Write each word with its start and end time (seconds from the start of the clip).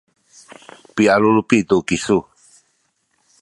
pialulupi 0.95 1.57
tu 1.69 1.77
kisu 1.87 2.17